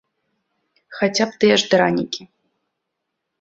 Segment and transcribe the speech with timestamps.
[0.99, 2.21] Хаця б тыя ж дранікі.